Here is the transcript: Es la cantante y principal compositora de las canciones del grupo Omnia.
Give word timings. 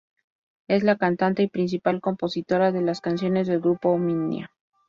Es 0.67 0.81
la 0.81 0.95
cantante 0.97 1.43
y 1.43 1.47
principal 1.47 2.01
compositora 2.01 2.71
de 2.71 2.81
las 2.81 3.01
canciones 3.01 3.45
del 3.45 3.59
grupo 3.61 3.89
Omnia. 3.89 4.49